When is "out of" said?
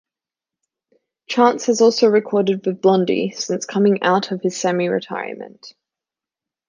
4.01-4.41